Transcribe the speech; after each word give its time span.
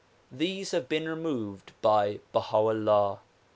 These 0.31 0.71
have 0.71 0.89
been 0.89 1.07
removed 1.07 1.73
by 1.83 2.21
Baha 2.31 2.57
'Ullah. 2.57 3.19